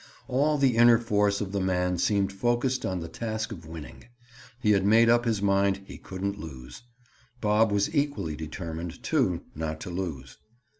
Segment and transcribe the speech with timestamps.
[0.27, 4.05] All the inner force of the man seemed focused on the task of winning.
[4.59, 6.81] He had made up his mind he couldn't lose.
[7.39, 10.39] Bob was equally determined, too, not to lose.